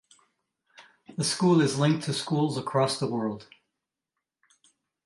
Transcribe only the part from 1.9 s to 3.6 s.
to schools across the world.